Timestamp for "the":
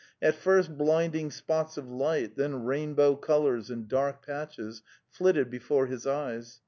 3.11-3.17